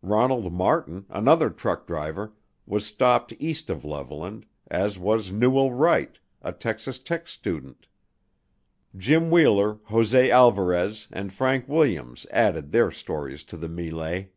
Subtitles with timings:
[0.00, 2.32] Ronald Martin, another truck driver,
[2.64, 7.86] was stopped east of Levelland, as was Newell Wright, a Texas Tech student.
[8.96, 14.30] Jim Wheeler, Jose Alvarez and Frank Williams added their stories to the melee.